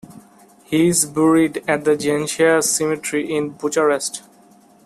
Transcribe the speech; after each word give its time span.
He 0.63 0.87
is 0.87 1.05
buried 1.05 1.63
at 1.67 1.83
the 1.85 1.91
Ghencea 1.91 2.63
cemetery, 2.63 3.35
in 3.35 3.49
Bucharest. 3.51 4.23